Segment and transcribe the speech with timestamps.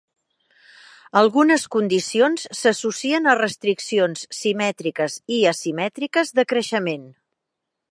[1.19, 7.09] Algunes condicions s'associen a restriccions simètriques i asimètriques de creixement.